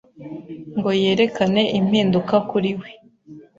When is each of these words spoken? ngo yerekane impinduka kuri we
ngo 0.77 0.89
yerekane 1.01 1.61
impinduka 1.79 2.35
kuri 2.49 2.71
we 2.79 2.89